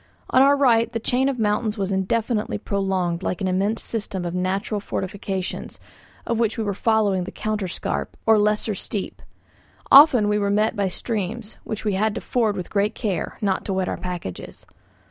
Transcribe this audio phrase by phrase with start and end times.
[0.31, 4.33] On our right the chain of mountains was indefinitely prolonged like an immense system of
[4.33, 5.79] natural fortifications,
[6.25, 9.21] of which we were following the counter scarp or lesser steep;
[9.91, 13.63] often we were met by streams, which we had to ford with great care, not
[13.65, 14.65] to wet our packages.